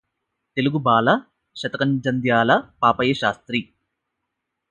తెలుగుబాల! 0.57 1.09
శతకంజంధ్యాల 1.55 2.51
పాపయ్య 2.81 3.13
శాస్త్రి 3.13 3.61